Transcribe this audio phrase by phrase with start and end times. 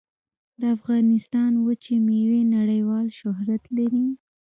[0.59, 4.05] د افغانستان وچې میوې نړیوال شهرت لري